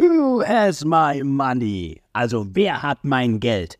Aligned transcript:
Who 0.00 0.42
has 0.42 0.82
my 0.82 1.22
money? 1.22 2.00
Also 2.14 2.46
wer 2.54 2.82
hat 2.82 3.04
mein 3.04 3.38
Geld? 3.38 3.78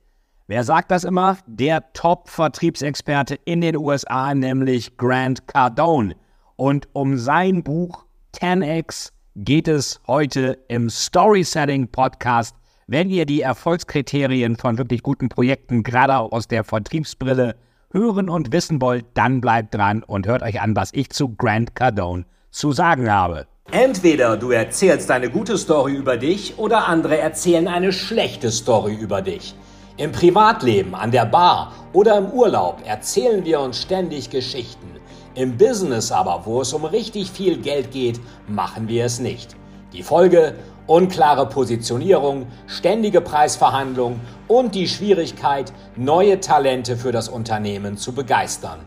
Wer 0.49 0.65
sagt 0.65 0.91
das 0.91 1.05
immer? 1.05 1.39
Der 1.47 1.95
Top-Vertriebsexperte 1.95 3.37
in 3.47 3.63
den 3.63 3.75
USA, 3.75 4.35
nämlich 4.35 4.99
Grant 4.99 5.49
Cardone. 5.49 6.15
Und 6.57 6.89
um 6.93 7.17
sein 7.17 7.63
Buch 7.63 8.05
10x 8.35 9.13
geht 9.35 9.67
es 9.67 9.99
heute 10.07 10.59
im 10.69 10.91
Story 10.91 11.43
Selling 11.43 11.89
Podcast. 11.89 12.55
Wenn 12.87 13.09
ihr 13.09 13.25
die 13.25 13.41
Erfolgskriterien 13.41 14.57
von 14.57 14.77
wirklich 14.77 15.03
guten 15.03 15.31
Projekten 15.31 15.83
gerade 15.83 16.19
aus 16.19 16.47
der 16.47 16.65
Vertriebsbrille 16.65 17.57
hören 17.93 18.29
und 18.29 18.53
wissen 18.53 18.83
wollt, 18.83 19.07
dann 19.15 19.41
bleibt 19.41 19.75
dran 19.75 20.03
und 20.03 20.27
hört 20.27 20.43
euch 20.43 20.61
an, 20.61 20.77
was 20.77 20.93
ich 20.93 21.09
zu 21.09 21.35
Grant 21.35 21.75
Cardone 21.75 22.27
zu 22.51 22.73
sagen 22.73 23.11
habe. 23.11 23.47
Entweder 23.73 24.37
du 24.37 24.51
erzählst 24.51 25.13
eine 25.13 25.31
gute 25.31 25.57
Story 25.57 25.95
über 25.95 26.17
dich 26.17 26.59
oder 26.59 26.89
andere 26.89 27.19
erzählen 27.19 27.69
eine 27.69 27.93
schlechte 27.93 28.51
Story 28.51 28.95
über 28.95 29.23
dich. 29.23 29.55
Im 29.97 30.11
Privatleben, 30.11 30.97
an 30.97 31.13
der 31.13 31.25
Bar 31.25 31.73
oder 31.93 32.19
im 32.19 32.27
Urlaub 32.33 32.79
erzählen 32.85 33.45
wir 33.45 33.61
uns 33.61 33.81
ständig 33.81 34.29
Geschichten. 34.29 34.89
Im 35.37 35.57
Business 35.57 36.11
aber, 36.11 36.43
wo 36.47 36.63
es 36.63 36.73
um 36.73 36.85
richtig 36.85 37.31
viel 37.31 37.59
Geld 37.59 37.93
geht, 37.93 38.19
machen 38.49 38.89
wir 38.89 39.05
es 39.05 39.21
nicht. 39.21 39.55
Die 39.93 40.03
Folge? 40.03 40.57
Unklare 40.89 41.49
Positionierung, 41.49 42.49
ständige 42.67 43.21
Preisverhandlungen 43.21 44.19
und 44.49 44.75
die 44.75 44.89
Schwierigkeit, 44.89 45.73
neue 45.95 46.41
Talente 46.41 46.97
für 46.97 47.13
das 47.13 47.29
Unternehmen 47.29 47.97
zu 47.97 48.13
begeistern. 48.13 48.81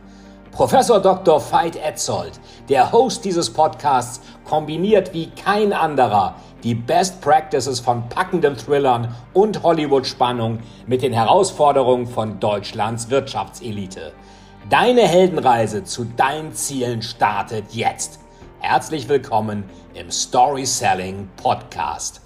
Professor 0.53 1.01
Dr. 1.01 1.41
Veit 1.51 1.75
Etzold, 1.75 2.39
der 2.69 2.91
Host 2.91 3.25
dieses 3.25 3.51
Podcasts, 3.51 4.21
kombiniert 4.45 5.11
wie 5.11 5.31
kein 5.31 5.73
anderer 5.73 6.35
die 6.61 6.75
Best 6.75 7.21
Practices 7.21 7.79
von 7.79 8.07
packenden 8.07 8.55
Thrillern 8.55 9.15
und 9.33 9.63
Hollywood-Spannung 9.63 10.59
mit 10.85 11.01
den 11.01 11.11
Herausforderungen 11.11 12.05
von 12.05 12.39
Deutschlands 12.39 13.09
Wirtschaftselite. 13.09 14.13
Deine 14.69 15.01
Heldenreise 15.01 15.85
zu 15.85 16.05
deinen 16.05 16.53
Zielen 16.53 17.01
startet 17.01 17.73
jetzt. 17.73 18.19
Herzlich 18.59 19.09
willkommen 19.09 19.63
im 19.95 20.11
Story 20.11 20.67
Selling 20.67 21.29
Podcast. 21.35 22.22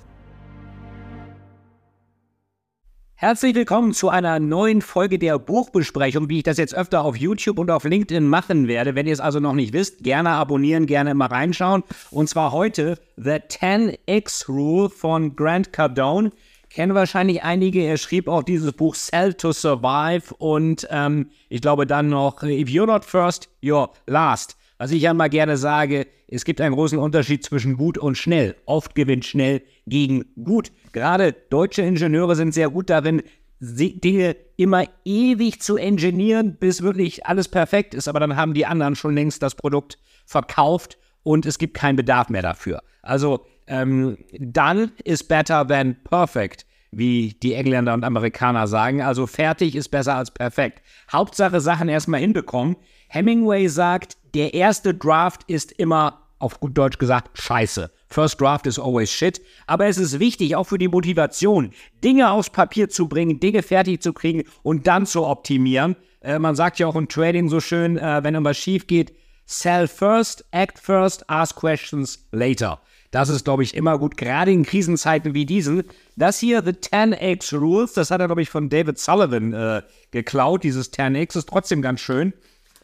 Herzlich 3.20 3.56
willkommen 3.56 3.94
zu 3.94 4.10
einer 4.10 4.40
neuen 4.40 4.84
Folge 4.84 5.18
der 5.18 5.40
Buchbesprechung, 5.40 6.30
wie 6.30 6.38
ich 6.38 6.44
das 6.44 6.60
jetzt 6.60 6.76
öfter 6.76 7.04
auf 7.04 7.16
YouTube 7.16 7.58
und 7.58 7.72
auf 7.72 7.84
LinkedIn 7.84 8.28
machen 8.28 8.68
werde. 8.68 8.94
Wenn 8.94 9.08
ihr 9.08 9.14
es 9.14 9.20
also 9.20 9.40
noch 9.40 9.56
nicht 9.56 9.74
wisst, 9.74 10.04
gerne 10.04 10.30
abonnieren, 10.30 10.86
gerne 10.86 11.16
mal 11.16 11.26
reinschauen. 11.26 11.84
Und 12.12 12.30
zwar 12.30 12.52
heute 12.52 13.00
The 13.16 13.40
10X 13.40 14.48
Rule 14.48 14.92
von 14.92 15.36
Grant 15.36 15.74
Cardone. 15.74 16.32
Kennen 16.70 16.94
wahrscheinlich 16.94 17.42
einige. 17.42 17.82
Er 17.82 17.98
schrieb 17.98 18.28
auch 18.28 18.44
dieses 18.44 18.72
Buch 18.74 18.94
Sell 18.94 19.34
to 19.34 19.52
Survive 19.52 20.36
und 20.38 20.88
ähm, 20.92 21.32
ich 21.50 21.62
glaube 21.62 21.88
dann 21.88 22.10
noch 22.10 22.44
If 22.44 22.70
you're 22.70 22.86
not 22.86 23.04
first, 23.04 23.50
you're 23.64 23.90
last. 24.06 24.58
Was 24.78 24.92
ich 24.92 25.02
ja 25.02 25.16
mal 25.16 25.30
gerne 25.30 25.58
sage, 25.58 26.06
es 26.28 26.46
gibt 26.46 26.62
einen 26.62 26.76
großen 26.76 27.00
Unterschied 27.00 27.44
zwischen 27.44 27.78
gut 27.78 27.98
und 27.98 28.16
schnell. 28.16 28.56
Oft 28.68 28.94
gewinnt 28.94 29.26
schnell 29.26 29.64
gegen 29.88 30.26
gut. 30.44 30.72
Gerade 30.92 31.34
deutsche 31.50 31.82
Ingenieure 31.82 32.36
sind 32.36 32.54
sehr 32.54 32.70
gut 32.70 32.90
darin, 32.90 33.24
Dinge 33.60 34.36
immer 34.56 34.86
ewig 35.04 35.62
zu 35.62 35.78
engineieren, 35.78 36.58
bis 36.58 36.84
wirklich 36.84 37.26
alles 37.26 37.48
perfekt 37.48 37.96
ist. 37.96 38.08
Aber 38.08 38.20
dann 38.20 38.36
haben 38.36 38.54
die 38.54 38.66
anderen 38.66 38.96
schon 38.96 39.16
längst 39.16 39.42
das 39.42 39.56
Produkt 39.56 39.98
verkauft 40.26 40.98
und 41.24 41.46
es 41.46 41.58
gibt 41.58 41.74
keinen 41.74 41.96
Bedarf 41.96 42.30
mehr 42.30 42.42
dafür. 42.42 42.82
Also, 43.02 43.46
ähm, 43.68 44.18
done 44.40 44.92
is 45.04 45.24
better 45.24 45.68
than 45.68 45.98
perfect, 46.04 46.66
wie 46.92 47.36
die 47.42 47.54
Engländer 47.54 47.94
und 47.94 48.04
Amerikaner 48.04 48.68
sagen. 48.68 49.02
Also, 49.02 49.28
fertig 49.28 49.76
ist 49.76 49.90
besser 49.90 50.16
als 50.16 50.32
perfekt. 50.32 50.82
Hauptsache 51.12 51.60
Sachen 51.60 51.90
erstmal 51.90 52.20
hinbekommen. 52.20 52.76
Hemingway 53.10 53.68
sagt, 53.68 54.18
der 54.36 54.54
erste 54.54 54.94
Draft 54.94 55.42
ist 55.48 55.72
immer, 55.72 56.27
auf 56.40 56.60
gut 56.60 56.78
Deutsch 56.78 56.98
gesagt, 56.98 57.38
scheiße. 57.38 57.92
First 58.08 58.40
Draft 58.40 58.68
is 58.68 58.80
always 58.80 59.12
shit. 59.12 59.42
Aber 59.66 59.88
es 59.88 59.98
ist 59.98 60.20
wichtig, 60.20 60.56
auch 60.56 60.66
für 60.66 60.78
die 60.78 60.88
Motivation, 60.88 61.72
Dinge 62.04 62.32
aufs 62.32 62.50
Papier 62.50 62.90
zu 62.90 63.08
bringen, 63.08 63.40
Dinge 63.40 63.64
fertig 63.64 64.02
zu 64.02 64.14
kriegen 64.14 64.44
und 64.64 64.88
dann 64.88 65.06
zu 65.06 65.26
optimieren. 65.26 65.96
Äh, 66.22 66.40
man 66.40 66.56
sagt 66.56 66.80
ja 66.80 66.88
auch 66.88 66.96
im 66.96 67.08
Trading 67.08 67.50
so 67.50 67.60
schön, 67.60 67.98
äh, 67.98 68.24
wenn 68.24 68.34
irgendwas 68.34 68.58
schief 68.58 68.88
geht, 68.88 69.14
sell 69.46 69.88
first, 69.88 70.46
act 70.52 70.80
first, 70.80 71.30
ask 71.30 71.56
questions 71.56 72.28
later. 72.32 72.80
Das 73.12 73.30
ist, 73.30 73.46
glaube 73.46 73.64
ich, 73.64 73.74
immer 73.74 73.98
gut, 73.98 74.18
gerade 74.18 74.52
in 74.52 74.64
Krisenzeiten 74.64 75.34
wie 75.34 75.46
diesen. 75.46 75.84
Das 76.18 76.40
hier, 76.40 76.62
The 76.62 76.72
10x 76.72 77.58
Rules, 77.58 77.94
das 77.94 78.12
hat 78.12 78.20
er, 78.20 78.28
glaube 78.28 78.42
ich, 78.42 78.50
von 78.50 78.70
David 78.70 79.00
Sullivan 79.00 79.54
äh, 79.54 79.82
geklaut. 80.12 80.64
Dieses 80.64 80.92
10x 80.92 81.38
ist 81.38 81.48
trotzdem 81.48 81.82
ganz 81.82 82.02
schön. 82.02 82.34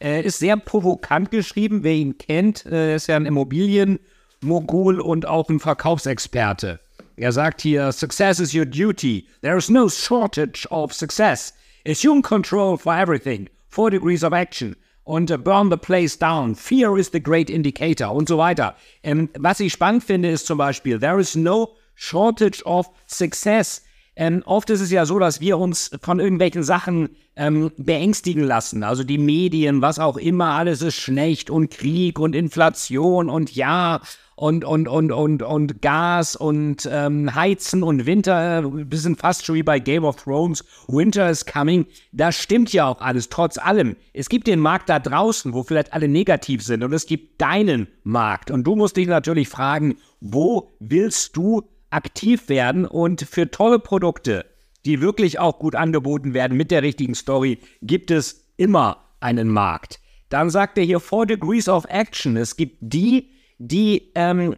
Äh, 0.03 0.23
ist 0.23 0.39
sehr 0.39 0.57
provokant 0.57 1.31
geschrieben, 1.31 1.83
wer 1.83 1.93
ihn 1.93 2.17
kennt. 2.17 2.65
Äh, 2.65 2.95
ist 2.95 3.07
ja 3.07 3.15
ein 3.15 3.25
Immobilienmogul 3.25 4.99
und 4.99 5.25
auch 5.25 5.49
ein 5.49 5.61
Verkaufsexperte. 5.61 6.81
Er 7.15 7.31
sagt 7.31 7.61
hier, 7.61 7.91
Success 7.93 8.39
is 8.39 8.53
your 8.53 8.65
duty. 8.65 9.25
There 9.41 9.57
is 9.57 9.69
no 9.69 9.87
shortage 9.87 10.67
of 10.69 10.93
success. 10.93 11.53
Assume 11.87 12.21
control 12.21 12.77
for 12.77 12.93
everything. 12.93 13.49
Four 13.69 13.91
degrees 13.91 14.25
of 14.25 14.33
action. 14.33 14.75
Und 15.05 15.31
uh, 15.31 15.37
burn 15.37 15.69
the 15.69 15.77
place 15.77 16.17
down. 16.17 16.55
Fear 16.55 16.97
is 16.97 17.09
the 17.11 17.21
great 17.21 17.49
indicator 17.49 18.11
und 18.11 18.27
so 18.27 18.37
weiter. 18.37 18.75
Ähm, 19.03 19.29
was 19.37 19.61
ich 19.61 19.71
spannend 19.71 20.03
finde, 20.03 20.29
ist 20.29 20.47
zum 20.47 20.57
Beispiel, 20.57 20.99
there 20.99 21.19
is 21.19 21.35
no 21.35 21.75
shortage 21.95 22.61
of 22.65 22.89
success. 23.07 23.81
Ähm, 24.15 24.43
oft 24.45 24.69
ist 24.69 24.81
es 24.81 24.91
ja 24.91 25.05
so, 25.05 25.17
dass 25.17 25.41
wir 25.41 25.57
uns 25.57 25.91
von 26.01 26.19
irgendwelchen 26.19 26.63
Sachen 26.63 27.09
ähm, 27.35 27.71
beängstigen 27.77 28.43
lassen. 28.43 28.83
Also 28.83 29.03
die 29.03 29.17
Medien, 29.17 29.81
was 29.81 29.97
auch 29.97 30.17
immer, 30.17 30.51
alles 30.51 30.81
ist 30.81 30.95
schlecht 30.95 31.49
und 31.49 31.71
Krieg 31.71 32.19
und 32.19 32.35
Inflation 32.35 33.29
und 33.29 33.55
ja 33.55 34.01
und 34.35 34.65
und 34.65 34.87
und 34.87 35.11
und 35.11 35.43
und 35.43 35.81
Gas 35.81 36.35
und 36.35 36.87
ähm, 36.91 37.33
Heizen 37.33 37.83
und 37.83 38.05
Winter, 38.05 38.63
wir 38.73 38.97
sind 38.97 39.19
fast 39.19 39.45
schon 39.45 39.55
wie 39.55 39.63
bei 39.63 39.79
Game 39.79 40.03
of 40.03 40.17
Thrones, 40.17 40.63
Winter 40.87 41.29
is 41.29 41.45
coming. 41.45 41.85
Das 42.11 42.35
stimmt 42.35 42.73
ja 42.73 42.87
auch 42.87 43.01
alles, 43.01 43.29
trotz 43.29 43.57
allem. 43.57 43.95
Es 44.13 44.29
gibt 44.29 44.47
den 44.47 44.59
Markt 44.59 44.89
da 44.89 44.99
draußen, 44.99 45.53
wo 45.53 45.63
vielleicht 45.63 45.93
alle 45.93 46.07
negativ 46.07 46.63
sind 46.63 46.83
und 46.83 46.93
es 46.93 47.05
gibt 47.05 47.41
deinen 47.41 47.87
Markt. 48.03 48.51
Und 48.51 48.63
du 48.63 48.75
musst 48.75 48.97
dich 48.97 49.07
natürlich 49.07 49.49
fragen, 49.49 49.97
wo 50.19 50.71
willst 50.79 51.37
du 51.37 51.63
aktiv 51.93 52.49
werden 52.49 52.85
und 52.85 53.21
für 53.21 53.51
tolle 53.51 53.79
Produkte, 53.79 54.45
die 54.85 55.01
wirklich 55.01 55.39
auch 55.39 55.59
gut 55.59 55.75
angeboten 55.75 56.33
werden 56.33 56.57
mit 56.57 56.71
der 56.71 56.83
richtigen 56.83 57.15
Story, 57.15 57.59
gibt 57.81 58.11
es 58.11 58.51
immer 58.57 59.09
einen 59.19 59.49
Markt. 59.49 59.99
Dann 60.29 60.49
sagt 60.49 60.77
er 60.77 60.83
hier 60.83 60.99
Four 60.99 61.25
Degrees 61.25 61.69
of 61.69 61.85
Action. 61.89 62.35
Es 62.37 62.57
gibt 62.57 62.77
die, 62.81 63.29
die 63.59 64.11
ähm, 64.15 64.55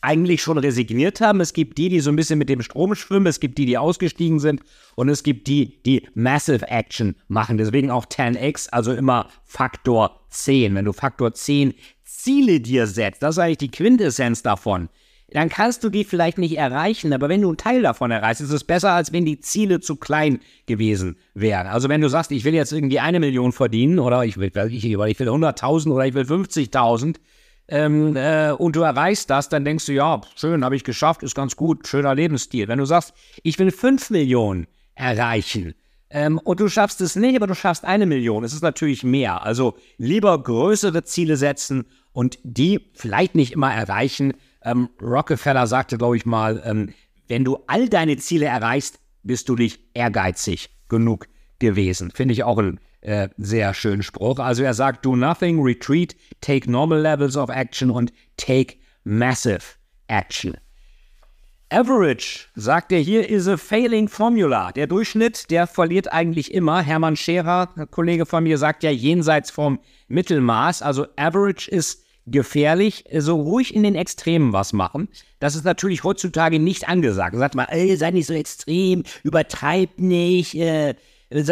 eigentlich 0.00 0.42
schon 0.42 0.58
resigniert 0.58 1.20
haben. 1.20 1.40
Es 1.40 1.52
gibt 1.52 1.78
die, 1.78 1.88
die 1.88 2.00
so 2.00 2.10
ein 2.10 2.16
bisschen 2.16 2.38
mit 2.38 2.48
dem 2.48 2.62
Strom 2.62 2.94
schwimmen. 2.94 3.26
Es 3.26 3.40
gibt 3.40 3.58
die, 3.58 3.66
die 3.66 3.76
ausgestiegen 3.76 4.38
sind. 4.38 4.62
Und 4.94 5.08
es 5.08 5.22
gibt 5.22 5.48
die, 5.48 5.82
die 5.82 6.06
Massive 6.14 6.68
Action 6.68 7.16
machen. 7.26 7.58
Deswegen 7.58 7.90
auch 7.90 8.06
10x, 8.06 8.68
also 8.70 8.92
immer 8.92 9.28
Faktor 9.44 10.20
10. 10.30 10.74
Wenn 10.74 10.84
du 10.84 10.92
Faktor 10.92 11.34
10 11.34 11.74
Ziele 12.04 12.60
dir 12.60 12.86
setzt, 12.86 13.22
das 13.22 13.36
ist 13.36 13.38
eigentlich 13.40 13.58
die 13.58 13.70
Quintessenz 13.70 14.42
davon 14.42 14.88
dann 15.34 15.48
kannst 15.48 15.82
du 15.82 15.90
die 15.90 16.04
vielleicht 16.04 16.38
nicht 16.38 16.56
erreichen. 16.56 17.12
Aber 17.12 17.28
wenn 17.28 17.42
du 17.42 17.48
einen 17.48 17.56
Teil 17.56 17.82
davon 17.82 18.12
erreichst, 18.12 18.40
ist 18.40 18.52
es 18.52 18.62
besser, 18.62 18.92
als 18.92 19.12
wenn 19.12 19.24
die 19.24 19.40
Ziele 19.40 19.80
zu 19.80 19.96
klein 19.96 20.38
gewesen 20.66 21.16
wären. 21.34 21.66
Also 21.66 21.88
wenn 21.88 22.00
du 22.00 22.08
sagst, 22.08 22.30
ich 22.30 22.44
will 22.44 22.54
jetzt 22.54 22.72
irgendwie 22.72 23.00
eine 23.00 23.18
Million 23.18 23.50
verdienen 23.50 23.98
oder 23.98 24.24
ich 24.24 24.36
will, 24.36 24.52
ich, 24.70 24.84
will 24.84 25.28
100.000 25.28 25.90
oder 25.90 26.06
ich 26.06 26.14
will 26.14 26.22
50.000 26.22 27.16
ähm, 27.66 28.14
äh, 28.14 28.52
und 28.52 28.76
du 28.76 28.82
erreichst 28.82 29.28
das, 29.28 29.48
dann 29.48 29.64
denkst 29.64 29.86
du, 29.86 29.92
ja, 29.92 30.20
schön, 30.36 30.64
habe 30.64 30.76
ich 30.76 30.84
geschafft, 30.84 31.24
ist 31.24 31.34
ganz 31.34 31.56
gut, 31.56 31.88
schöner 31.88 32.14
Lebensstil. 32.14 32.68
Wenn 32.68 32.78
du 32.78 32.84
sagst, 32.84 33.12
ich 33.42 33.58
will 33.58 33.72
5 33.72 34.10
Millionen 34.10 34.68
erreichen, 34.94 35.74
ähm, 36.10 36.38
und 36.38 36.60
du 36.60 36.68
schaffst 36.68 37.00
es 37.00 37.16
nicht, 37.16 37.34
aber 37.34 37.48
du 37.48 37.56
schaffst 37.56 37.84
eine 37.84 38.06
Million. 38.06 38.44
Es 38.44 38.52
ist 38.52 38.62
natürlich 38.62 39.02
mehr. 39.02 39.42
Also 39.42 39.76
lieber 39.98 40.40
größere 40.40 41.02
Ziele 41.02 41.36
setzen 41.36 41.86
und 42.12 42.38
die 42.44 42.88
vielleicht 42.94 43.34
nicht 43.34 43.52
immer 43.52 43.74
erreichen, 43.74 44.34
ähm, 44.64 44.88
Rockefeller 45.00 45.66
sagte, 45.66 45.98
glaube 45.98 46.16
ich 46.16 46.26
mal, 46.26 46.62
ähm, 46.64 46.92
wenn 47.28 47.44
du 47.44 47.58
all 47.66 47.88
deine 47.88 48.16
Ziele 48.16 48.46
erreichst, 48.46 48.98
bist 49.22 49.48
du 49.48 49.54
nicht 49.54 49.80
ehrgeizig 49.94 50.70
genug 50.88 51.26
gewesen. 51.58 52.10
Finde 52.10 52.34
ich 52.34 52.44
auch 52.44 52.58
einen 52.58 52.80
äh, 53.00 53.28
sehr 53.36 53.74
schönen 53.74 54.02
Spruch. 54.02 54.38
Also 54.38 54.62
er 54.62 54.74
sagt, 54.74 55.04
do 55.04 55.16
nothing, 55.16 55.62
retreat, 55.62 56.14
take 56.40 56.70
normal 56.70 57.00
levels 57.00 57.36
of 57.36 57.50
action 57.50 57.90
und 57.90 58.12
take 58.36 58.76
massive 59.04 59.62
action. 60.08 60.56
Average, 61.70 62.46
sagt 62.54 62.92
er 62.92 63.00
hier, 63.00 63.28
is 63.28 63.48
a 63.48 63.56
failing 63.56 64.06
formula. 64.08 64.70
Der 64.72 64.86
Durchschnitt, 64.86 65.50
der 65.50 65.66
verliert 65.66 66.12
eigentlich 66.12 66.54
immer. 66.54 66.80
Hermann 66.82 67.16
Scherer, 67.16 67.70
ein 67.74 67.90
Kollege 67.90 68.26
von 68.26 68.44
mir, 68.44 68.58
sagt 68.58 68.82
ja 68.82 68.90
jenseits 68.90 69.50
vom 69.50 69.80
Mittelmaß. 70.08 70.82
Also 70.82 71.06
Average 71.16 71.70
ist 71.70 72.03
gefährlich, 72.26 73.04
so 73.18 73.40
ruhig 73.40 73.74
in 73.74 73.82
den 73.82 73.94
Extremen 73.94 74.52
was 74.52 74.72
machen. 74.72 75.08
Das 75.40 75.54
ist 75.54 75.64
natürlich 75.64 76.04
heutzutage 76.04 76.58
nicht 76.58 76.88
angesagt. 76.88 77.36
Sagt 77.36 77.54
mal, 77.54 77.66
ey, 77.70 77.96
sei 77.96 78.10
nicht 78.10 78.26
so 78.26 78.34
extrem, 78.34 79.02
übertreib 79.22 79.98
nicht, 79.98 80.54
äh, 80.54 80.94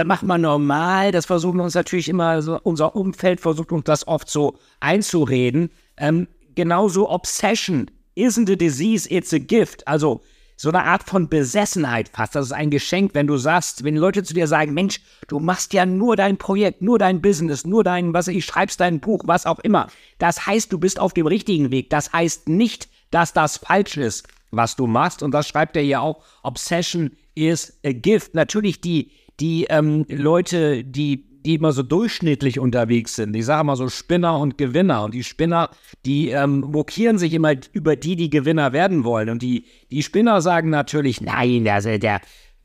mach 0.04 0.22
mal 0.22 0.38
normal. 0.38 1.12
Das 1.12 1.26
versuchen 1.26 1.60
uns 1.60 1.74
natürlich 1.74 2.08
immer, 2.08 2.40
so, 2.42 2.58
unser 2.62 2.96
Umfeld 2.96 3.40
versucht 3.40 3.72
uns 3.72 3.84
das 3.84 4.06
oft 4.06 4.28
so 4.30 4.56
einzureden. 4.80 5.70
Ähm, 5.96 6.28
genauso 6.54 7.10
Obsession 7.10 7.90
isn't 8.16 8.50
a 8.50 8.56
disease, 8.56 9.08
it's 9.10 9.32
a 9.32 9.38
gift. 9.38 9.86
Also 9.86 10.22
so 10.62 10.68
eine 10.68 10.84
Art 10.84 11.02
von 11.02 11.28
Besessenheit 11.28 12.08
fast. 12.10 12.36
Das 12.36 12.46
ist 12.46 12.52
ein 12.52 12.70
Geschenk, 12.70 13.14
wenn 13.14 13.26
du 13.26 13.36
sagst, 13.36 13.82
wenn 13.82 13.96
Leute 13.96 14.22
zu 14.22 14.32
dir 14.32 14.46
sagen, 14.46 14.74
Mensch, 14.74 15.00
du 15.26 15.40
machst 15.40 15.72
ja 15.72 15.84
nur 15.84 16.14
dein 16.14 16.36
Projekt, 16.36 16.82
nur 16.82 17.00
dein 17.00 17.20
Business, 17.20 17.66
nur 17.66 17.82
dein, 17.82 18.14
was 18.14 18.28
ich 18.28 18.44
schreibst 18.44 18.78
dein 18.78 19.00
Buch, 19.00 19.22
was 19.26 19.44
auch 19.44 19.58
immer. 19.58 19.88
Das 20.18 20.46
heißt, 20.46 20.72
du 20.72 20.78
bist 20.78 21.00
auf 21.00 21.14
dem 21.14 21.26
richtigen 21.26 21.72
Weg. 21.72 21.90
Das 21.90 22.12
heißt 22.12 22.48
nicht, 22.48 22.88
dass 23.10 23.32
das 23.32 23.56
falsch 23.56 23.96
ist, 23.96 24.28
was 24.52 24.76
du 24.76 24.86
machst. 24.86 25.24
Und 25.24 25.32
das 25.32 25.48
schreibt 25.48 25.76
er 25.76 25.82
ja 25.82 25.98
auch. 25.98 26.22
Obsession 26.44 27.10
is 27.34 27.80
a 27.84 27.90
gift. 27.90 28.36
Natürlich 28.36 28.80
die, 28.80 29.10
die 29.40 29.64
ähm, 29.64 30.06
Leute, 30.08 30.84
die 30.84 31.24
die 31.44 31.54
immer 31.54 31.72
so 31.72 31.82
durchschnittlich 31.82 32.58
unterwegs 32.58 33.16
sind. 33.16 33.34
Ich 33.34 33.46
sage 33.46 33.64
mal 33.64 33.76
so 33.76 33.88
Spinner 33.88 34.38
und 34.38 34.58
Gewinner. 34.58 35.04
Und 35.04 35.14
die 35.14 35.24
Spinner, 35.24 35.70
die 36.04 36.30
ähm, 36.30 36.60
mokieren 36.60 37.18
sich 37.18 37.34
immer 37.34 37.54
über 37.72 37.96
die, 37.96 38.16
die 38.16 38.30
Gewinner 38.30 38.72
werden 38.72 39.04
wollen. 39.04 39.28
Und 39.28 39.42
die, 39.42 39.64
die 39.90 40.02
Spinner 40.02 40.40
sagen 40.40 40.70
natürlich, 40.70 41.20
nein, 41.20 41.64
der, 41.64 41.98
der 41.98 42.20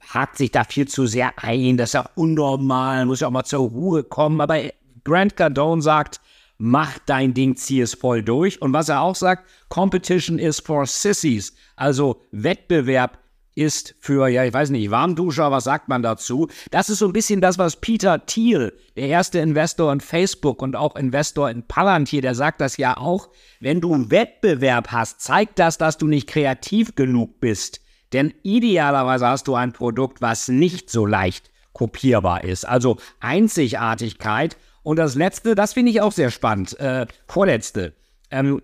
hakt 0.10 0.38
sich 0.38 0.52
da 0.52 0.64
viel 0.64 0.88
zu 0.88 1.06
sehr 1.06 1.34
ein, 1.38 1.78
das 1.78 1.90
ist 1.90 1.94
ja 1.94 2.10
unnormal, 2.16 3.06
muss 3.06 3.20
ja 3.20 3.28
auch 3.28 3.32
mal 3.32 3.44
zur 3.44 3.68
Ruhe 3.68 4.04
kommen. 4.04 4.42
Aber 4.42 4.60
Grant 5.04 5.36
Cardone 5.36 5.82
sagt, 5.82 6.22
mach 6.58 6.98
dein 7.06 7.34
Ding, 7.34 7.56
zieh 7.56 7.82
es 7.82 7.94
voll 7.94 8.24
durch. 8.24 8.62
Und 8.62 8.74
was 8.74 8.90
er 8.90 9.02
auch 9.02 9.16
sagt, 9.16 9.50
Competition 9.70 10.40
is 10.40 10.60
for 10.60 10.86
sissies. 10.86 11.54
Also 11.76 12.22
Wettbewerb 12.32 13.18
ist 13.58 13.96
für, 14.00 14.28
ja, 14.28 14.44
ich 14.44 14.54
weiß 14.54 14.70
nicht, 14.70 14.92
Warmduscher, 14.92 15.52
was 15.52 15.64
sagt 15.64 15.90
man 15.90 16.04
dazu? 16.04 16.48
Das 16.70 16.90
ist 16.90 17.00
so 17.00 17.08
ein 17.08 17.14
bisschen 17.14 17.42
das, 17.42 17.58
was 17.58 17.78
Peter 17.78 18.26
Thiel, 18.26 18.72
der 18.96 19.08
erste 19.08 19.40
Investor 19.40 19.92
in 19.92 20.00
Facebook 20.00 20.62
und 20.62 20.76
auch 20.76 20.96
Investor 20.96 21.50
in 21.50 21.64
Palantir, 21.64 22.22
der 22.22 22.36
sagt 22.36 22.62
das 22.62 22.78
ja 22.78 22.98
auch. 22.98 23.30
Wenn 23.60 23.82
du 23.82 23.94
einen 23.94 24.12
Wettbewerb 24.12 24.92
hast, 24.92 25.22
zeigt 25.22 25.58
das, 25.58 25.80
dass 25.80 25.98
du 25.98 26.06
nicht 26.06 26.28
kreativ 26.28 26.96
genug 26.96 27.40
bist. 27.40 27.82
Denn 28.14 28.34
idealerweise 28.44 29.28
hast 29.28 29.48
du 29.48 29.56
ein 29.56 29.74
Produkt, 29.74 30.22
was 30.22 30.48
nicht 30.48 30.92
so 30.92 31.06
leicht 31.06 31.50
kopierbar 31.74 32.44
ist. 32.44 32.68
Also 32.68 32.98
Einzigartigkeit. 33.20 34.58
Und 34.84 34.98
das 34.98 35.16
letzte, 35.16 35.56
das 35.56 35.74
finde 35.74 35.92
ich 35.92 36.02
auch 36.02 36.12
sehr 36.12 36.32
spannend. 36.32 36.80
Äh, 36.80 37.08
vorletzte. 37.28 37.94
Ähm, 38.30 38.62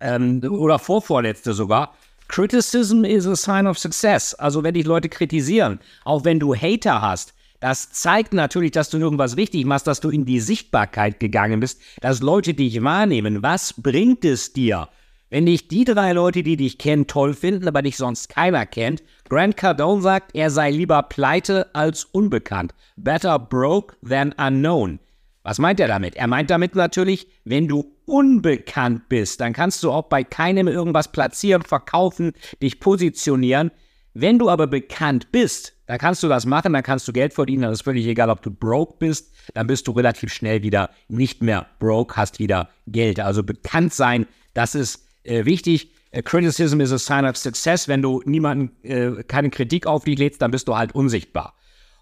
ähm, 0.00 0.42
oder 0.48 0.78
vorvorletzte 0.78 1.54
sogar. 1.54 1.94
Criticism 2.28 3.04
is 3.04 3.26
a 3.26 3.36
sign 3.36 3.66
of 3.66 3.78
success. 3.78 4.34
Also 4.34 4.62
wenn 4.62 4.74
dich 4.74 4.84
Leute 4.84 5.08
kritisieren, 5.08 5.80
auch 6.04 6.24
wenn 6.24 6.40
du 6.40 6.54
Hater 6.54 7.00
hast, 7.00 7.34
das 7.60 7.90
zeigt 7.92 8.34
natürlich, 8.34 8.72
dass 8.72 8.90
du 8.90 8.98
irgendwas 8.98 9.36
richtig 9.36 9.64
machst, 9.64 9.86
dass 9.86 10.00
du 10.00 10.10
in 10.10 10.24
die 10.24 10.40
Sichtbarkeit 10.40 11.20
gegangen 11.20 11.60
bist, 11.60 11.80
dass 12.00 12.20
Leute 12.20 12.54
dich 12.54 12.82
wahrnehmen. 12.82 13.42
Was 13.42 13.72
bringt 13.72 14.24
es 14.24 14.52
dir, 14.52 14.88
wenn 15.30 15.46
dich 15.46 15.68
die 15.68 15.84
drei 15.84 16.12
Leute, 16.12 16.42
die 16.42 16.56
dich 16.56 16.78
kennen, 16.78 17.06
toll 17.06 17.34
finden, 17.34 17.66
aber 17.66 17.82
dich 17.82 17.96
sonst 17.96 18.28
keiner 18.28 18.66
kennt? 18.66 19.02
Grant 19.28 19.56
Cardone 19.56 20.02
sagt, 20.02 20.34
er 20.34 20.50
sei 20.50 20.70
lieber 20.70 21.02
pleite 21.04 21.74
als 21.74 22.04
unbekannt. 22.04 22.74
Better 22.96 23.38
broke 23.38 23.96
than 24.06 24.34
unknown. 24.38 24.98
Was 25.46 25.60
meint 25.60 25.78
er 25.78 25.86
damit? 25.86 26.16
Er 26.16 26.26
meint 26.26 26.50
damit 26.50 26.74
natürlich, 26.74 27.28
wenn 27.44 27.68
du 27.68 27.94
unbekannt 28.04 29.08
bist, 29.08 29.40
dann 29.40 29.52
kannst 29.52 29.80
du 29.84 29.92
auch 29.92 30.08
bei 30.08 30.24
keinem 30.24 30.66
irgendwas 30.66 31.12
platzieren, 31.12 31.62
verkaufen, 31.62 32.32
dich 32.60 32.80
positionieren. 32.80 33.70
Wenn 34.12 34.40
du 34.40 34.50
aber 34.50 34.66
bekannt 34.66 35.30
bist, 35.30 35.74
dann 35.86 35.98
kannst 35.98 36.24
du 36.24 36.28
das 36.28 36.46
machen, 36.46 36.72
dann 36.72 36.82
kannst 36.82 37.06
du 37.06 37.12
Geld 37.12 37.32
verdienen, 37.32 37.62
dann 37.62 37.72
ist 37.72 37.82
völlig 37.82 38.08
egal, 38.08 38.28
ob 38.28 38.42
du 38.42 38.50
broke 38.50 38.96
bist, 38.98 39.32
dann 39.54 39.68
bist 39.68 39.86
du 39.86 39.92
relativ 39.92 40.32
schnell 40.32 40.64
wieder 40.64 40.90
nicht 41.06 41.42
mehr 41.42 41.66
broke, 41.78 42.16
hast 42.16 42.40
wieder 42.40 42.68
Geld. 42.88 43.20
Also 43.20 43.44
bekannt 43.44 43.94
sein, 43.94 44.26
das 44.52 44.74
ist 44.74 45.06
äh, 45.22 45.44
wichtig. 45.44 45.92
Uh, 46.12 46.22
criticism 46.22 46.80
is 46.80 46.90
a 46.90 46.98
sign 46.98 47.24
of 47.24 47.36
success. 47.36 47.86
Wenn 47.86 48.02
du 48.02 48.20
niemanden 48.24 48.84
äh, 48.84 49.22
keine 49.22 49.50
Kritik 49.50 49.86
auf 49.86 50.02
dich 50.02 50.18
lädst, 50.18 50.42
dann 50.42 50.50
bist 50.50 50.66
du 50.66 50.76
halt 50.76 50.92
unsichtbar. 50.92 51.54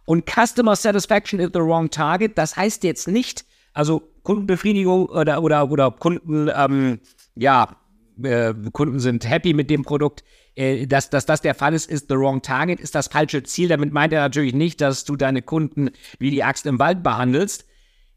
Und 0.07 0.27
Customer 0.27 0.77
Satisfaction 0.77 1.41
is 1.41 1.51
the 1.53 1.61
wrong 1.61 1.91
target. 1.91 2.37
Das 2.37 2.57
heißt 2.57 2.85
jetzt 2.85 3.09
nicht, 3.09 3.45
also 3.73 4.03
Kundenbefriedigung 4.23 5.07
oder, 5.07 5.43
oder, 5.43 5.71
oder 5.71 5.91
Kunden, 5.91 6.51
ähm, 6.55 7.01
ja, 7.35 7.77
äh, 8.23 8.55
Kunden 8.73 9.01
sind 9.01 9.29
happy 9.29 9.55
mit 9.55 9.71
dem 9.71 9.83
Produkt. 9.83 10.25
Äh, 10.57 10.87
dass, 10.87 11.11
dass 11.11 11.27
das 11.27 11.41
der 11.41 11.55
Fall 11.55 11.75
ist, 11.75 11.91
ist 11.91 12.09
the 12.09 12.15
wrong 12.15 12.43
target, 12.43 12.81
ist 12.81 12.95
das 12.95 13.09
falsche 13.09 13.43
Ziel. 13.43 13.69
Damit 13.69 13.93
meint 13.93 14.13
er 14.13 14.21
natürlich 14.21 14.55
nicht, 14.55 14.81
dass 14.81 15.05
du 15.05 15.17
deine 15.17 15.43
Kunden 15.43 15.91
wie 16.19 16.31
die 16.31 16.45
Axt 16.45 16.67
im 16.67 16.79
Wald 16.79 17.03
behandelst. 17.03 17.67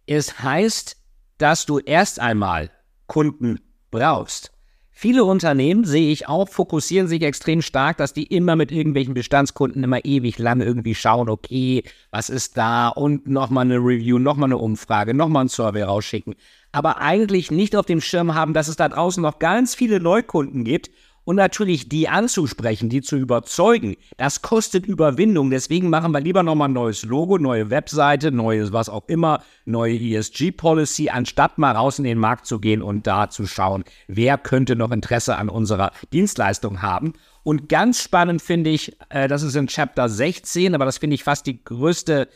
Es 0.06 0.40
heißt, 0.42 0.98
dass 1.38 1.66
du 1.66 1.80
erst 1.80 2.20
einmal 2.20 2.72
Kunden 3.08 3.60
brauchst. 3.92 4.52
Viele 5.00 5.26
Unternehmen, 5.26 5.84
sehe 5.84 6.12
ich 6.12 6.28
auch, 6.28 6.50
fokussieren 6.50 7.08
sich 7.08 7.22
extrem 7.22 7.62
stark, 7.62 7.98
dass 7.98 8.14
die 8.14 8.24
immer 8.24 8.56
mit 8.56 8.72
irgendwelchen 8.72 9.14
Bestandskunden 9.14 9.84
immer 9.84 10.04
ewig 10.04 10.40
lang 10.40 10.60
irgendwie 10.60 10.96
schauen, 10.96 11.30
okay, 11.30 11.84
was 12.10 12.32
ist 12.32 12.58
da 12.58 12.88
und 12.88 13.28
nochmal 13.28 13.66
eine 13.66 13.78
Review, 13.78 14.18
nochmal 14.18 14.48
eine 14.48 14.58
Umfrage, 14.58 15.14
nochmal 15.14 15.46
ein 15.46 15.50
Survey 15.50 15.84
rausschicken. 15.84 16.34
Aber 16.72 16.98
eigentlich 17.00 17.52
nicht 17.52 17.76
auf 17.76 17.86
dem 17.86 18.02
Schirm 18.02 18.34
haben, 18.34 18.56
dass 18.56 18.70
es 18.70 18.76
da 18.76 18.90
draußen 18.90 19.22
noch 19.22 19.38
ganz 19.38 19.76
viele 19.76 20.00
Neukunden 20.00 20.64
gibt 20.64 20.90
und 21.28 21.36
natürlich 21.36 21.90
die 21.90 22.08
anzusprechen, 22.08 22.88
die 22.88 23.02
zu 23.02 23.18
überzeugen, 23.18 23.98
das 24.16 24.42
kostet 24.42 24.86
Überwindung. 24.86 25.50
Deswegen 25.50 25.90
machen 25.90 26.14
wir 26.14 26.22
lieber 26.22 26.42
nochmal 26.42 26.70
ein 26.70 26.74
neues 26.74 27.04
Logo, 27.04 27.38
neue 27.38 27.70
Webseite, 27.70 28.32
neues 28.32 28.72
was 28.72 28.88
auch 28.88 29.04
immer, 29.10 29.44
neue 29.66 30.00
ESG-Policy, 30.00 31.10
anstatt 31.10 31.58
mal 31.58 31.76
raus 31.76 32.00
in 32.00 32.06
den 32.06 32.18
Markt 32.18 32.46
zu 32.46 32.62
gehen 32.62 32.82
und 32.82 33.08
da 33.08 33.30
zu 33.30 33.46
schauen, 33.46 33.84
wer 34.08 34.38
könnte 34.38 34.78
noch 34.78 34.92
Interesse 34.92 35.36
an 35.36 35.50
unserer 35.50 35.92
Dienstleistung 36.14 36.82
haben. 36.82 37.12
Und 37.44 37.68
ganz 37.68 38.02
spannend 38.02 38.42
finde 38.42 38.70
ich, 38.70 38.96
äh, 39.10 39.28
das 39.28 39.44
ist 39.44 39.58
in 39.58 39.68
Chapter 39.68 40.08
16, 40.08 40.76
aber 40.76 40.86
das 40.86 40.98
finde 40.98 41.16
ich 41.16 41.26
fast 41.26 41.46
die 41.46 41.62
größte, 41.62 42.30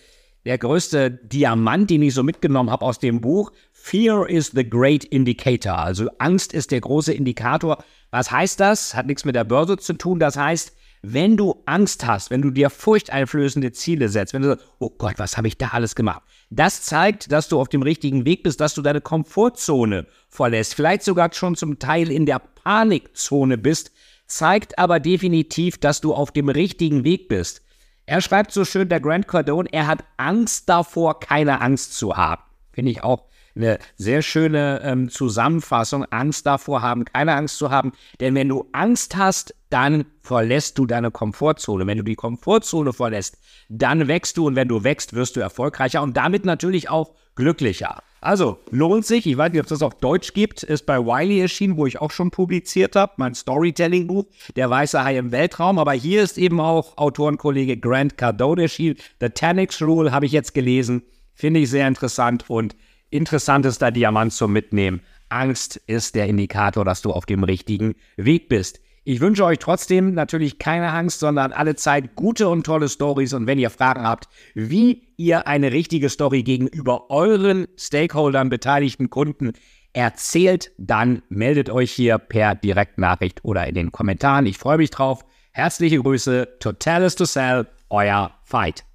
der 0.45 0.57
größte 0.57 1.11
Diamant, 1.11 1.89
den 1.89 2.01
ich 2.01 2.13
so 2.13 2.23
mitgenommen 2.23 2.69
habe 2.69 2.85
aus 2.85 2.99
dem 2.99 3.21
Buch. 3.21 3.51
Fear 3.71 4.29
is 4.29 4.47
the 4.47 4.67
great 4.67 5.03
indicator. 5.05 5.77
Also 5.77 6.09
Angst 6.19 6.53
ist 6.53 6.71
der 6.71 6.81
große 6.81 7.13
Indikator 7.13 7.83
was 8.11 8.29
heißt 8.29 8.59
das? 8.59 8.93
Hat 8.93 9.07
nichts 9.07 9.25
mit 9.25 9.35
der 9.35 9.45
Börse 9.45 9.77
zu 9.77 9.93
tun. 9.93 10.19
Das 10.19 10.35
heißt, 10.35 10.73
wenn 11.01 11.37
du 11.37 11.63
Angst 11.65 12.05
hast, 12.05 12.29
wenn 12.29 12.41
du 12.41 12.51
dir 12.51 12.69
furchteinflößende 12.69 13.71
Ziele 13.71 14.09
setzt, 14.09 14.33
wenn 14.33 14.43
du 14.43 14.49
sagst, 14.49 14.67
oh 14.79 14.89
Gott, 14.89 15.13
was 15.17 15.37
habe 15.37 15.47
ich 15.47 15.57
da 15.57 15.69
alles 15.69 15.95
gemacht? 15.95 16.21
Das 16.51 16.83
zeigt, 16.83 17.31
dass 17.31 17.47
du 17.47 17.59
auf 17.59 17.69
dem 17.69 17.81
richtigen 17.81 18.25
Weg 18.25 18.43
bist, 18.43 18.59
dass 18.59 18.75
du 18.75 18.81
deine 18.81 19.01
Komfortzone 19.01 20.05
verlässt, 20.27 20.75
vielleicht 20.75 21.03
sogar 21.03 21.33
schon 21.33 21.55
zum 21.55 21.79
Teil 21.79 22.11
in 22.11 22.25
der 22.25 22.39
Panikzone 22.39 23.57
bist, 23.57 23.91
zeigt 24.27 24.77
aber 24.77 24.99
definitiv, 24.99 25.77
dass 25.77 26.01
du 26.01 26.13
auf 26.13 26.31
dem 26.31 26.49
richtigen 26.49 27.03
Weg 27.03 27.29
bist. 27.29 27.63
Er 28.05 28.21
schreibt 28.21 28.51
so 28.51 28.65
schön, 28.65 28.89
der 28.89 28.99
Grant 28.99 29.27
Cardone, 29.27 29.69
er 29.71 29.87
hat 29.87 30.03
Angst 30.17 30.67
davor, 30.69 31.19
keine 31.19 31.61
Angst 31.61 31.95
zu 31.95 32.17
haben. 32.17 32.41
Finde 32.71 32.91
ich 32.91 33.03
auch 33.03 33.25
eine 33.55 33.79
sehr 33.95 34.21
schöne 34.21 34.81
ähm, 34.83 35.09
Zusammenfassung. 35.09 36.05
Angst 36.05 36.45
davor 36.45 36.81
haben, 36.81 37.05
keine 37.05 37.35
Angst 37.35 37.57
zu 37.57 37.69
haben. 37.69 37.91
Denn 38.19 38.35
wenn 38.35 38.49
du 38.49 38.69
Angst 38.71 39.15
hast, 39.17 39.55
dann 39.69 40.05
verlässt 40.21 40.77
du 40.77 40.85
deine 40.85 41.11
Komfortzone. 41.11 41.85
Wenn 41.87 41.97
du 41.97 42.03
die 42.03 42.15
Komfortzone 42.15 42.93
verlässt, 42.93 43.37
dann 43.69 44.07
wächst 44.07 44.37
du 44.37 44.47
und 44.47 44.55
wenn 44.55 44.67
du 44.67 44.83
wächst, 44.83 45.13
wirst 45.13 45.35
du 45.35 45.39
erfolgreicher 45.39 46.01
und 46.01 46.15
damit 46.15 46.45
natürlich 46.45 46.89
auch 46.89 47.13
glücklicher. 47.35 48.01
Also, 48.23 48.59
lohnt 48.69 49.03
sich. 49.03 49.25
Ich 49.25 49.35
weiß 49.35 49.51
nicht, 49.51 49.59
ob 49.59 49.65
es 49.65 49.71
das 49.71 49.81
auf 49.81 49.95
Deutsch 49.95 50.33
gibt. 50.33 50.61
Ist 50.61 50.85
bei 50.85 50.99
Wiley 50.99 51.41
erschienen, 51.41 51.75
wo 51.75 51.87
ich 51.87 51.99
auch 51.99 52.11
schon 52.11 52.29
publiziert 52.29 52.95
habe. 52.95 53.13
Mein 53.17 53.33
Storytelling-Buch, 53.33 54.25
Der 54.55 54.69
weiße 54.69 55.03
Hai 55.03 55.17
im 55.17 55.31
Weltraum. 55.31 55.79
Aber 55.79 55.93
hier 55.93 56.21
ist 56.21 56.37
eben 56.37 56.59
auch 56.59 56.97
Autorenkollege 56.97 57.77
Grant 57.77 58.17
Cardone 58.17 58.63
erschienen. 58.63 58.97
The 59.19 59.29
Tanix 59.29 59.81
Rule 59.81 60.11
habe 60.11 60.27
ich 60.27 60.31
jetzt 60.31 60.53
gelesen. 60.53 61.01
Finde 61.33 61.61
ich 61.61 61.71
sehr 61.71 61.87
interessant 61.87 62.47
und 62.47 62.75
interessantester 63.09 63.89
Diamant 63.89 64.33
zum 64.33 64.53
Mitnehmen. 64.53 65.01
Angst 65.29 65.81
ist 65.87 66.13
der 66.13 66.27
Indikator, 66.27 66.85
dass 66.85 67.01
du 67.01 67.11
auf 67.11 67.25
dem 67.25 67.43
richtigen 67.43 67.95
Weg 68.17 68.49
bist. 68.49 68.81
Ich 69.03 69.19
wünsche 69.19 69.43
euch 69.45 69.57
trotzdem 69.57 70.13
natürlich 70.13 70.59
keine 70.59 70.91
Angst, 70.91 71.21
sondern 71.21 71.53
alle 71.53 71.75
Zeit 71.75 72.15
gute 72.15 72.47
und 72.47 72.63
tolle 72.63 72.87
Stories. 72.87 73.33
Und 73.33 73.47
wenn 73.47 73.57
ihr 73.57 73.71
Fragen 73.71 74.03
habt, 74.03 74.29
wie 74.53 75.07
ihr 75.17 75.47
eine 75.47 75.71
richtige 75.71 76.09
Story 76.09 76.43
gegenüber 76.43 77.09
euren 77.09 77.67
Stakeholdern, 77.77 78.49
beteiligten 78.49 79.09
Kunden 79.09 79.53
erzählt, 79.93 80.71
dann 80.77 81.23
meldet 81.29 81.71
euch 81.71 81.91
hier 81.91 82.19
per 82.19 82.53
Direktnachricht 82.53 83.43
oder 83.43 83.65
in 83.65 83.73
den 83.73 83.91
Kommentaren. 83.91 84.45
Ich 84.45 84.59
freue 84.59 84.77
mich 84.77 84.91
drauf. 84.91 85.25
Herzliche 85.51 85.97
Grüße. 85.97 86.47
Totalis 86.59 87.15
to 87.15 87.25
Sell, 87.25 87.67
euer 87.89 88.31
Fight. 88.43 88.85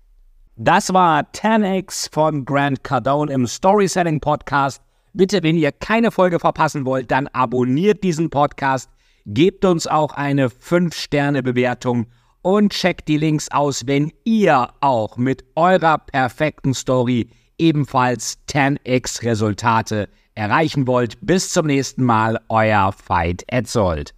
Das 0.55 0.95
war 0.95 1.23
10x 1.33 2.13
von 2.13 2.45
Grant 2.45 2.85
Cardone 2.85 3.33
im 3.33 3.47
Storytelling 3.49 4.21
Podcast 4.21 4.81
Bitte, 5.17 5.43
wenn 5.43 5.57
ihr 5.57 5.73
keine 5.73 6.11
Folge 6.11 6.39
verpassen 6.39 6.85
wollt, 6.85 7.11
dann 7.11 7.27
abonniert 7.29 8.05
diesen 8.05 8.29
Podcast, 8.29 8.91
gebt 9.27 9.65
uns 9.65 9.87
auch 9.87 10.13
eine 10.13 10.49
5-Sterne-Bewertung 10.49 12.07
und 12.43 12.73
checkt 12.73 13.09
die 13.09 13.19
Links 13.19 13.51
aus, 13.51 13.87
wenn 13.87 14.13
ihr 14.25 14.69
auch 14.81 15.17
mit 15.17 15.45
eurer 15.57 15.99
perfekten 15.99 16.75
Story 16.75 17.29
ebenfalls 17.59 18.39
10x 18.49 19.25
Resultate 19.25 20.09
erreichen 20.35 20.87
wollt. 20.87 21.19
Bis 21.21 21.53
zum 21.53 21.67
nächsten 21.67 22.05
Mal, 22.05 22.39
euer 22.49 22.95
Veit 23.07 23.43
Etzold. 23.49 24.15